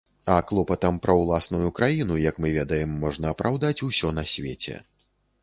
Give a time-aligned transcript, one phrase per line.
[0.35, 4.75] А клопатам пра ўласную краіну, як мы ведаем, можна апраўдаць усё на свеце.